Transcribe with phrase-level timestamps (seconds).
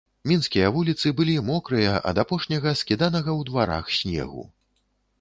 [0.29, 4.53] Мінскія вуліцы былі мокрыя ад апошняга скіданага ў дварах снегу.